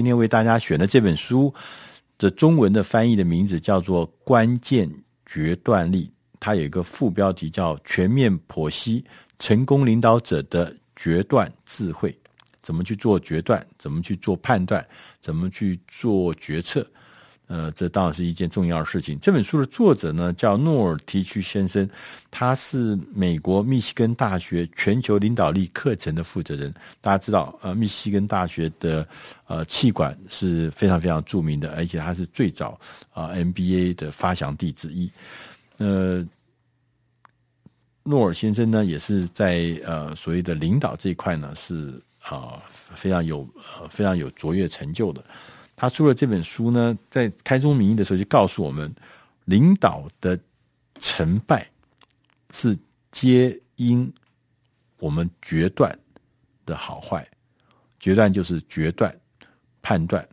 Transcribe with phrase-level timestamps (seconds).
[0.00, 1.52] 今天为大家选的这本书
[2.16, 4.90] 的中文的翻译的名字叫做《关键
[5.26, 6.06] 决断力》，
[6.40, 9.04] 它有一个副标题叫“全面剖析
[9.38, 12.18] 成功领导者的决断智慧”，
[12.62, 14.82] 怎么去做决断，怎么去做判断，
[15.20, 16.90] 怎么去做决策。
[17.50, 19.18] 呃，这当然是一件重要的事情。
[19.18, 21.88] 这本书的作者呢，叫诺尔提区先生，
[22.30, 26.72] 他是美国密西根大学全球领导力课程的负责人。
[27.00, 29.04] 大家知道，呃，密西根大学的
[29.48, 32.78] 呃气管是非常非常著名的，而且他是最早
[33.12, 35.10] 啊、呃、MBA 的发祥地之一。
[35.78, 36.24] 呃，
[38.04, 42.62] 诺尔先生呢，也是在呃所谓的领导这一块呢，是啊、
[42.94, 43.40] 非常有
[43.80, 45.24] 呃非常有卓越成就的。
[45.80, 48.94] 他出了这本书呢，在开宗明义的时候就告诉我们，
[49.46, 50.38] 领导的
[50.98, 51.66] 成败
[52.50, 52.78] 是
[53.10, 54.12] 皆因
[54.98, 55.98] 我们决断
[56.66, 57.26] 的好坏。
[57.98, 59.10] 决断就是决断、
[59.80, 60.28] 判断。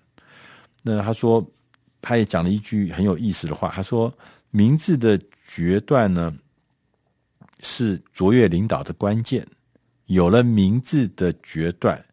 [0.82, 1.42] 那他说，
[2.02, 4.14] 他也讲了一句很有意思的话，他说
[4.52, 6.38] ：“明智的决断呢，
[7.62, 9.48] 是卓越领导的关键。
[10.08, 12.04] 有了明智的决断，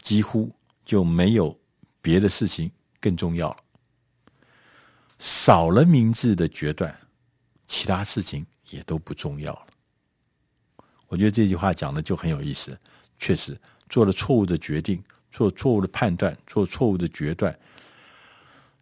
[0.00, 0.50] 几乎
[0.86, 1.54] 就没有。”
[2.02, 3.56] 别的事情更重要了，
[5.18, 6.94] 少了明智的决断，
[7.66, 9.66] 其他事情也都不重要了。
[11.06, 12.76] 我觉得这句话讲的就很有意思。
[13.18, 13.56] 确实，
[13.88, 17.56] 做了错误的决定，做错误的判断，做错误的决断，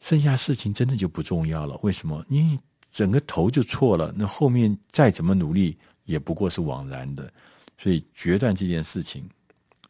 [0.00, 1.78] 剩下事情真的就不重要了。
[1.82, 2.24] 为什么？
[2.30, 2.58] 因为
[2.90, 7.30] 整个头就错了，那后面再怎么努力也不过是枉然的。
[7.78, 9.28] 所以，决断这件事情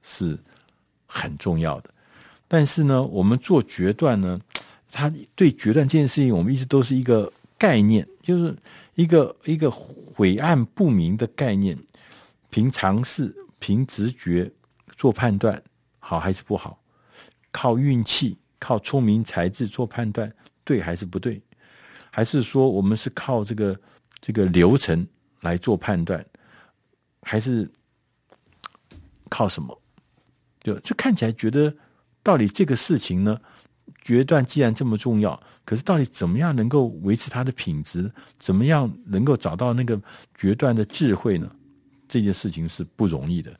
[0.02, 0.36] 是
[1.06, 1.94] 很重要的。
[2.52, 4.40] 但是呢，我们做决断呢，
[4.90, 8.52] 他对决断这件事情，我们一直都是一个概念，就是
[8.96, 11.78] 一个一个晦暗不明的概念，
[12.50, 14.50] 凭常识、凭直觉
[14.96, 15.62] 做判断，
[16.00, 16.76] 好还是不好？
[17.52, 20.28] 靠运气、靠聪明才智做判断，
[20.64, 21.40] 对还是不对？
[22.10, 23.80] 还是说我们是靠这个
[24.20, 25.06] 这个流程
[25.42, 26.26] 来做判断，
[27.22, 27.70] 还是
[29.28, 29.80] 靠什么？
[30.64, 31.72] 就就看起来觉得。
[32.22, 33.40] 到底这个事情呢？
[34.02, 38.10] 决断既然这么重要，可是到底怎么样能够维持它的品质？
[38.38, 40.00] 怎么样能够找到那个
[40.34, 41.50] 决断的智慧呢？
[42.08, 43.52] 这件事情是不容易的。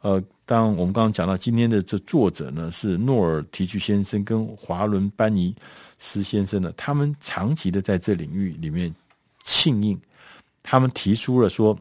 [0.00, 5.54] 呃，当我们刚刚讲到今天的这作者呢，是诺尔提区先生跟华伦班尼
[5.98, 8.94] 斯先生呢，他们长期的在这领域里面
[9.42, 9.98] 庆应，
[10.62, 11.76] 他们提出了说，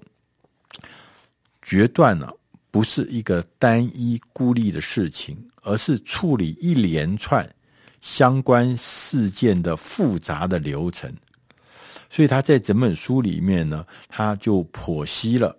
[1.61, 2.31] 决断呢，
[2.71, 5.37] 不是一个单一孤立的事情。
[5.67, 7.45] 而是处理一连串
[7.99, 11.13] 相关事件的复杂的流程，
[12.09, 15.53] 所以他在整本书里面呢，他就剖析了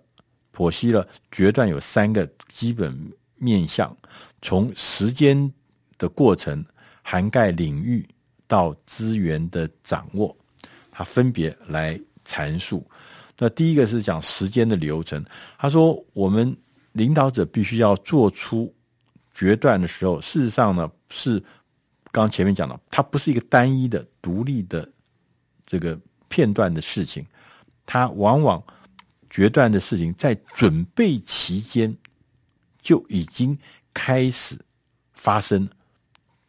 [0.51, 2.99] 剖析了决断有三个基本
[3.35, 3.95] 面向，
[4.41, 5.53] 从时间
[5.99, 6.65] 的过程
[7.03, 8.03] 涵盖领域
[8.47, 10.35] 到资源的掌握，
[10.89, 12.83] 他分别来阐述。
[13.37, 15.23] 那第一个是讲时间的流程，
[15.59, 16.57] 他说我们
[16.91, 18.73] 领导者必须要做出。
[19.31, 21.41] 决断的时候，事实上呢，是
[22.11, 24.91] 刚前面讲的，它不是一个单一的、独立的
[25.65, 25.97] 这个
[26.27, 27.25] 片段的事情，
[27.85, 28.61] 它往往
[29.29, 31.95] 决断的事情在准备期间
[32.81, 33.57] 就已经
[33.93, 34.59] 开始
[35.13, 35.69] 发生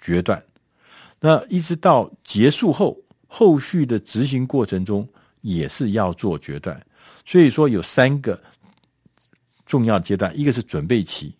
[0.00, 0.42] 决断，
[1.20, 2.98] 那一直到结束后，
[3.28, 5.08] 后续的执行过程中
[5.42, 6.84] 也是要做决断，
[7.24, 8.42] 所以说有三个
[9.70, 11.32] 重要阶段，一个是准备期。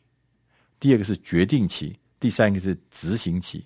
[0.78, 3.64] 第二个是决定期，第三个是执行期。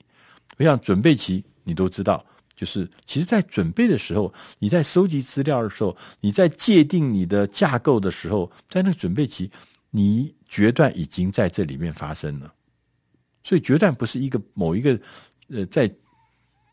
[0.57, 2.25] 我想准备期你都知道，
[2.57, 9.51] 就是其实，在准备的时候，你在收集资料的时候，你在界定你的架构的时候，在那个准备期，
[9.91, 12.51] 你决断已经在这里面发生了。
[13.43, 14.99] 所以决断不是一个某一个
[15.49, 15.95] 呃，在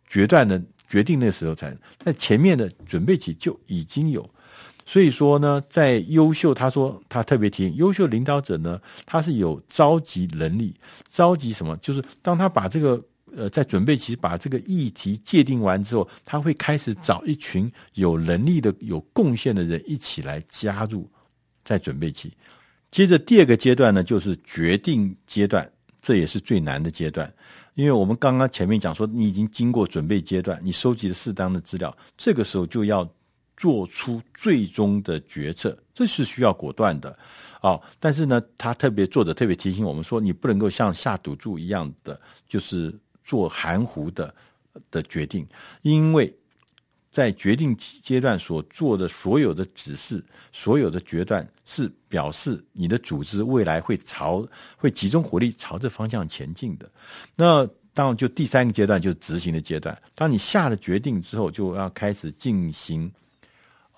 [0.08, 4.34] 决断的决定那时候才，在前面的准备期就已经有。
[4.92, 10.76] 所以说呢，在优秀，他说他特别提醒优秀领导者呢，他是有召集能力，
[11.10, 11.78] 召集什么？
[11.78, 13.02] 就是当他把这个
[13.34, 21.10] 呃在准备期把这个议题界定完之后，他会开始找一群有能力的、有贡献的人一起来加入
[21.64, 22.34] 在准备期。
[22.92, 25.72] 接着第二个阶段呢，就是决定阶段，
[26.02, 27.34] 这也是最难的阶段，
[27.76, 33.10] 因为我们刚刚前面讲说，你已经经过准备阶段，你收集了适当的资料，这个时候就要。
[33.62, 37.16] 做出最终的决策，这是需要果断的，
[37.62, 37.80] 哦。
[38.00, 42.92] 但是呢，他特别作者特别提醒我们说，你不能够像下赌注一样的，就是
[43.24, 44.34] 做含糊的
[44.90, 45.48] 的决定，
[45.84, 46.36] 因为
[47.12, 54.44] 在决定阶段所做的所有的指示、所有的决断，是表示你的组织未来会朝
[54.76, 56.92] 会集中火力朝着方向前进的。
[57.36, 57.64] 那
[57.94, 59.96] 当然就第三个阶段就是执行的阶段。
[60.16, 63.12] 当你下了决定之后，就要开始进行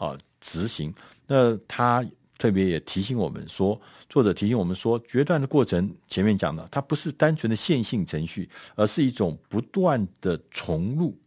[0.04, 0.94] 啊、执行。
[1.28, 2.06] 那他
[2.38, 3.80] 特别也提醒我们说，
[4.10, 11.18] 作者提醒我们说，决断的过程前面讲的，它不是单纯的线性程序，而是一种不断的重录。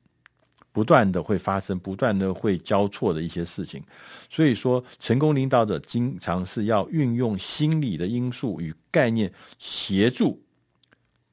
[0.73, 3.83] 不断的会发生，不断的会交错的一些事情，
[4.29, 10.39] 所以说成功领导者经常是要运用心理的因素与概念协助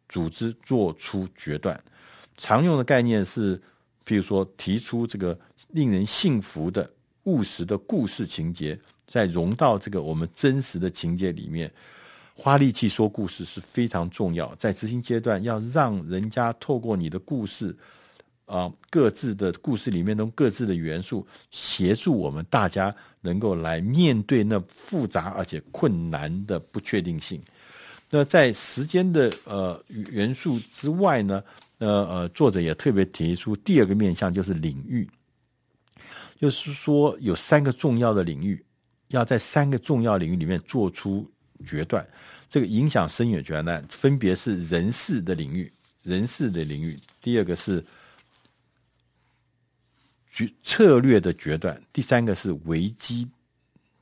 [0.08, 1.78] 组织做出决断。
[2.38, 3.58] 常用的概念是，
[4.06, 5.38] 譬如说提出这个
[5.72, 6.90] 令人信服的
[7.24, 11.72] 务实的故事情节，再融到这个我们真实的情节里面，
[12.34, 14.54] 花力气说故事是非常重要。
[14.56, 17.76] 在执行阶段，要让人家透过你的故事。
[18.46, 27.42] 啊，各自的故事里面中各自的元素，协助我们大家能够来面对那复杂而且困难的不确定性。
[28.10, 31.42] 那在时间的呃元素之外呢，
[31.78, 35.10] 呃呃，作者也特别提出第二个面向，就是领域，
[36.44, 38.62] 就是说有三个重要的领域，
[39.08, 41.26] 要在三个重要领域里面做出
[41.66, 42.06] 决断，
[42.50, 47.82] 这个影响深远决断，分别是人事的领域，人事的领域，第二个是。
[50.36, 53.26] 决策略的决断，第三个是危机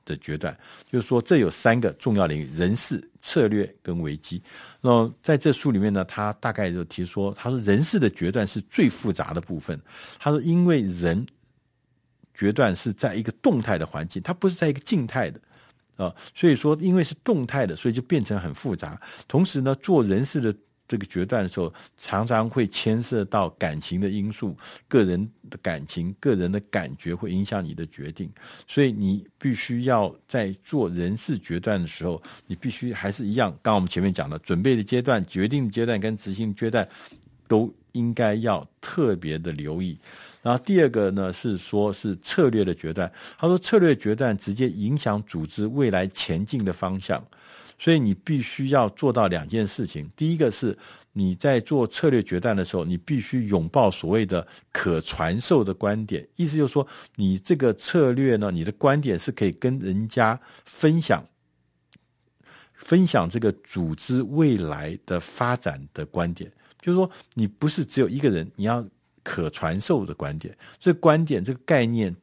[0.03, 0.57] 的决断，
[0.89, 4.41] 就是说这有三个重要领域：人事、策略跟危机。
[4.79, 9.79] 那在这书里面呢，他大概就提说，他说人事的决断是最复杂的部分。
[10.17, 11.27] 他说，因为人
[12.41, 15.39] 决断是在一个动态的环境，它不是在一个静态的
[15.95, 18.99] 啊，所以说因为是动态的，所以就变成很复杂。
[19.27, 20.55] 同时呢，做人事的。
[20.87, 24.57] 这个决断的时候，常常会牵涉到感情的因素，
[24.89, 28.29] 个人的感情、个人的感觉会影响你的决定，
[28.67, 36.85] 所以你必须要在做人事决断的时候，你必须还是一样，刚刚我们前面讲的，准备的阶段、决定的阶段跟执行阶段，
[37.47, 39.97] 都应该要特别的留意。
[40.41, 47.23] 然后第二个呢，是说是策略的决断，他说策略决断直接影响组织未来前进的方向。
[47.77, 50.07] 所以你必须要做到两件事情。
[50.15, 50.77] 第一个是
[51.13, 61.25] 你在做策略决断的时候，你必须拥抱所谓的可传授的观点，意思就是说，你这个策略呢，你的观点是可以跟人家分享，
[62.75, 66.51] 分享这个组织未来的发展的观点。
[66.79, 68.87] 就是说，你不是只有一个人，你要
[69.23, 72.15] 可传授的观点，这观点，这个概念。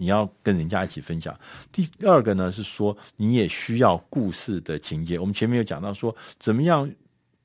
[0.00, 1.36] 你要跟人家一起分享。
[1.72, 5.18] 第二个呢，是说你也需要故事的情节。
[5.18, 6.88] 我们前面有讲到说，怎么样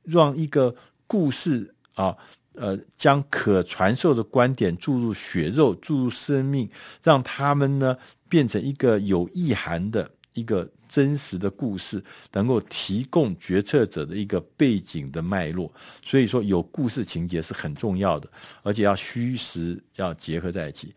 [0.03, 0.75] 让一个
[1.07, 2.15] 故事啊，
[2.53, 6.69] 呃，将可传授的观点注入血肉，注入生命，
[7.01, 7.97] 让他们呢
[8.29, 15.71] 变成一个有意涵的一个真实的故事，能够提供决策者的一个背景的脉络。
[16.03, 18.29] 所以说，有故事情节是很重要的，
[18.61, 20.93] 而且要虚实要结合在一起。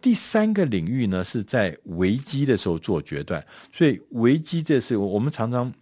[0.00, 3.44] 第三个领域呢，是在危机的时候做决断。
[3.72, 5.72] 所以危机这是我们常常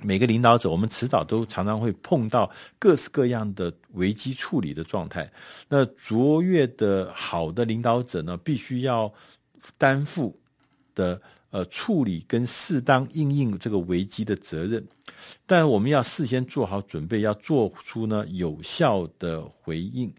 [0.00, 2.48] 每个领导者，我们迟早都常常会碰到
[2.78, 5.28] 各式各样的危机处理的状态。
[5.68, 9.12] 那卓越的好的领导者呢，必须要
[9.76, 10.38] 担负
[10.94, 11.20] 的
[11.52, 14.84] 呃处理跟适当应应这个危机的责任。
[15.46, 20.12] 但我们要事先做好准备，要做出呢有效的回应。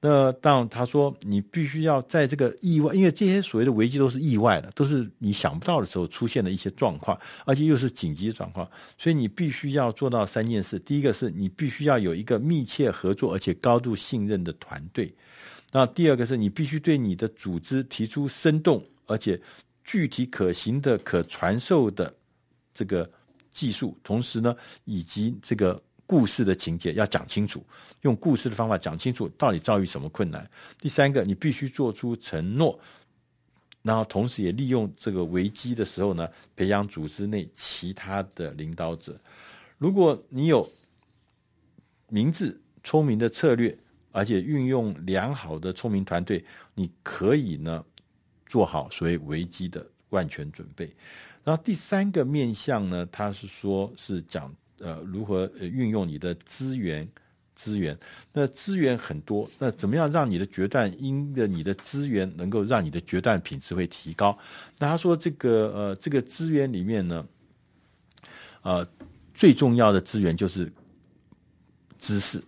[0.00, 8.64] 那当他说，你必须要在这个意外，因为这些所谓的危机都是意外的，都是你想不到的时候出现的一些状况，而且又是紧急状况，
[8.96, 10.78] 所以你必须要做到三件事。
[10.78, 15.12] 第一个是你必须要有一个密切合作而且高度信任的团队。
[15.72, 19.40] 那第二个是你必须对你的组织提出生动而且
[19.88, 22.14] 具体可行的可传授的
[22.74, 23.10] 这个
[23.50, 24.54] 技术，同时呢，
[24.84, 25.82] 以及这个。
[26.10, 27.62] 故事的情节要讲清楚，
[28.00, 30.50] 用故事的方法讲清楚到底遭遇什么困难。
[30.80, 32.80] 第三个，你必须做出承诺，
[33.82, 36.26] 然后同时也利用这个危机的时候呢，
[36.56, 39.20] 培养组织内其他的领导者。
[39.76, 40.66] 如果你有
[42.08, 43.76] 明智聪明的策略，
[44.10, 46.42] 而且运用良好的聪明团队，
[46.74, 47.84] 你可以呢
[48.48, 50.92] 做好所谓危机的万全准备。
[51.44, 54.52] 然后第三个面向呢，他是说是讲。
[54.80, 57.08] 呃，如何运用你的资源？
[57.56, 57.98] 资源，
[58.32, 64.38] 那资源很多，那怎么样让你的决断因着你的资源能够让你的决断品质会提高？
[64.78, 67.26] 那他说这个呃，这个资源里面呢，
[68.62, 68.88] 呃，
[69.34, 70.72] 最重要的资源就是
[71.98, 72.40] 知识，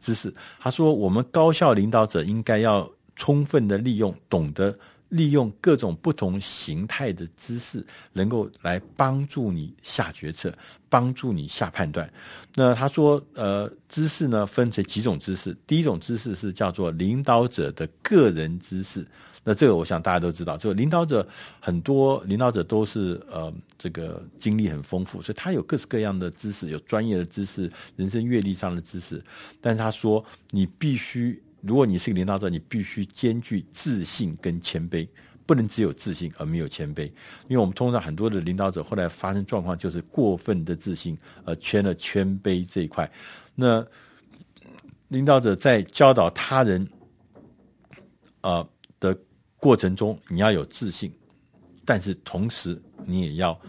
[0.00, 0.34] 知识。
[0.58, 4.74] 他说我们高效领导者应该要充分的利用懂得
[5.10, 10.52] 利用各种不同形态的知识，能够来帮助你下决策，
[10.88, 12.10] 帮助你下判断。
[12.54, 19.06] 那他说，呃，知识呢分成几种知识，第一种知识是叫做领导者的个人知识。
[19.44, 21.26] 那这个我想大家都知道，就领导者
[21.58, 29.24] 很多领导者都是呃这个经历很丰富，所以他有各式各样的知识，有专业的知识，人生阅历上的知识。
[29.60, 31.42] 但是他说，你必须。
[31.60, 35.08] 如果你是个领导者，你必须兼具自信跟谦卑，
[35.44, 37.06] 不能只有自信而没有谦卑。
[37.48, 43.10] 因为我们通常很多的领导者后来发生状况，就是过分的自信而缺了谦卑这一块。
[43.56, 43.84] 那
[45.08, 46.88] 领导者在教导他人
[48.40, 48.64] 啊
[49.00, 49.18] 的
[49.56, 51.12] 过程中，你要有自信，
[51.84, 53.60] 但是同时你也要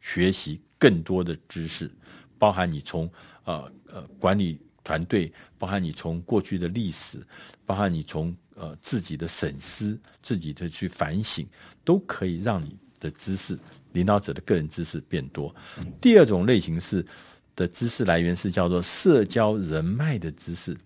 [0.00, 1.90] 学习更多的知识，
[2.38, 3.10] 包含你从
[3.44, 4.58] 呃呃管理。
[4.90, 7.24] 团队包含你从过去的历史，
[7.64, 11.46] 包含你从呃自己的审思、自己的去反省，
[11.84, 13.56] 都可以让你的知识、
[13.92, 15.54] 领导者的个人知识变多。
[16.00, 17.06] 第二种类型是
[17.54, 20.76] 的知识来源是叫做社交人脉的知识。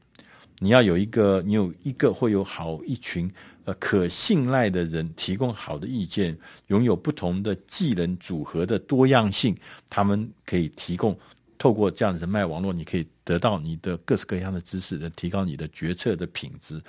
[0.59, 3.33] 你要有一个，你有一个会有好一群
[3.65, 9.57] 呃可信赖的人提供好的意见，拥有不同的技能组合的多样性，
[9.89, 11.19] 他们可以提供。
[11.59, 16.81] 透过这样人脉网络，你可以得到你的各式各样的知识，来提高你的决策的品质。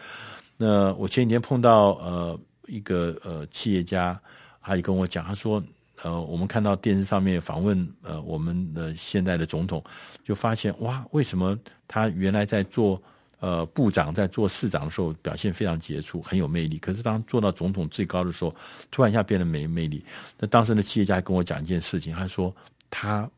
[0.58, 4.20] 那我前几天碰到呃一个呃企业家，
[4.62, 5.62] 他也跟我讲，他说
[6.02, 9.84] 呃我们看到电视上面访问呃我们的现在的总统，
[10.24, 11.58] 就发现哇，为什么
[11.88, 13.02] 他原来在做
[13.40, 18.56] 呃部长，在做市长的时候表现非常杰出，很有魅力，可是当做到总统最高的时候，
[18.90, 20.04] 突然一下变得没魅力。
[20.40, 22.56] 那当时的企业家跟我讲一件事情，他说
[22.90, 23.30] 他。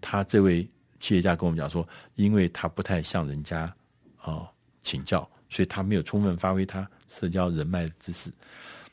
[0.00, 3.72] 他这位企业家跟我们讲说，因为他不太向人家
[4.18, 4.50] 啊、
[4.82, 8.30] 请教，所以他没有充分发挥他社交人脉的知识。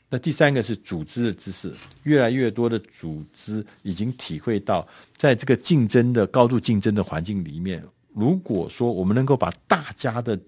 [0.08, 1.70] 那第三个是组织的知识，
[2.04, 4.86] 越来越多的组织已经体会到，
[5.16, 7.84] 在这个竞争的高度竞争的环境里面，
[8.14, 10.38] 如果说我们能够把大家的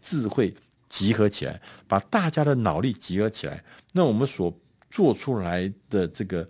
[0.00, 0.54] 智慧
[0.88, 4.56] 集合起来，把大家的脑力集合起来，那我们所
[4.88, 6.48] 做出来的这个。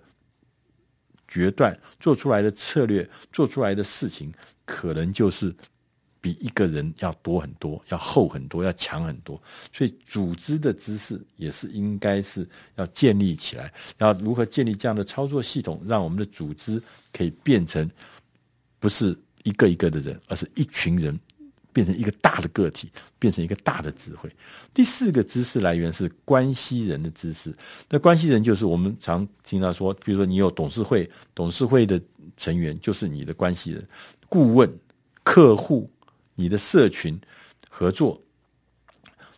[1.29, 4.33] 决断做出来的策略，做出来的事情，
[4.65, 5.55] 可能就是
[6.21, 9.41] 比一个人要多很多，要厚很多，要强很多。
[9.73, 13.73] 所以，组织的知识也是应该是要建立起来。
[13.99, 16.83] 要如何建立这样的操作系统，让我们的组织
[17.13, 17.89] 可以变成
[18.81, 21.19] 不是一个一个的人，而是一群人。
[21.73, 24.31] 变成一个大的个体，变成一个大的智慧。
[24.75, 27.55] 第四个知识来源是关系人的知识。
[27.89, 32.01] 那关系人就是我们常听到说，比如说你有董事会，董事会的
[32.37, 33.87] 成员就是你的关系人、
[34.29, 34.73] 顾问、
[35.23, 35.91] 客户、
[36.35, 37.21] 你的社群
[37.69, 38.21] 合作，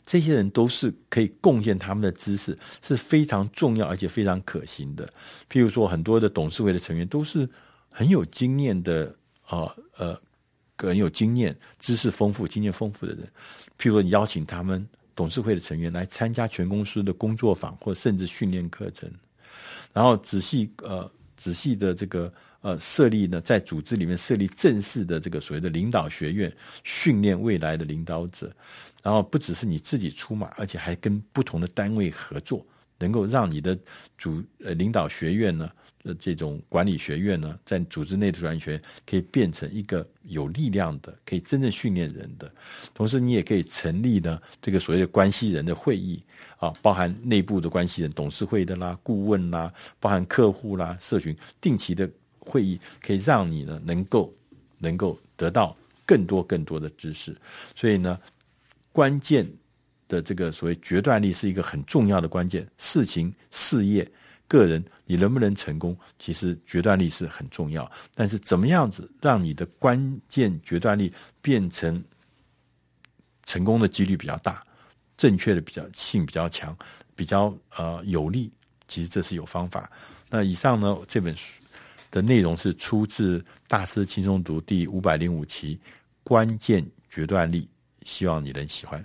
[0.07, 5.07] 这些人都是可以贡献他们的知识，是非常重要而且非常可行的。
[5.51, 7.49] 譬如说，很多的董事会的成员都是
[7.91, 9.15] 很有经验的，
[9.49, 10.21] 呃呃。
[10.89, 13.25] 很有经验、知识丰富、经验丰富的人，
[13.79, 19.11] 譬如说你邀请他们董事会的成员来参加全公司的工作坊，或甚至训练课程，
[19.93, 22.33] 然后仔细呃仔细的这个
[22.63, 26.51] 呃设立呢，在组织里面设立正式的这个所谓的领导学院，
[26.85, 28.51] 训练未来的领导者，
[29.03, 32.67] 然后不只是你自己出马，而且还跟不同的单位合作，
[32.99, 33.79] 能够让你的
[34.17, 35.71] 组呃领导学院呢。
[36.19, 42.50] 这种管理学院呢，在组织内的管理学院可以变成一个有力量的，可以真正训练人的。
[42.95, 46.23] 同时，你也可以成立呢这个所谓的关系人的会议
[46.57, 54.33] 啊，包含内部的关系人、董事会的啦、顾问啦，包含客户啦、社群定期的会议，可以让你呢能够
[54.78, 55.76] 能够得到
[56.07, 57.37] 更多更多的知识。
[57.76, 58.19] 所以呢，
[58.90, 59.47] 关键
[60.09, 64.11] 的这个所谓决断力是一个很重要的关键，事情、事业。
[64.50, 65.97] 个人，你能不能成功？
[66.19, 67.88] 其实决断力是很重要。
[68.16, 72.02] 但是怎么样子让你的关键决断力变成
[73.45, 74.66] 成功的几率比较大，
[75.16, 76.76] 正确的比较性比较强，
[77.14, 78.50] 比较呃有利？
[78.88, 79.88] 其实这是有方法。
[80.28, 81.62] 那以上呢，这本书
[82.11, 83.38] 的内容是出自
[83.69, 85.76] 《大师轻松读》第五百零五期
[86.25, 87.69] 《关键决断力》，
[88.09, 89.04] 希望你能喜欢。